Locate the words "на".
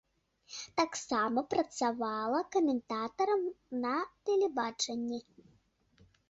3.85-3.93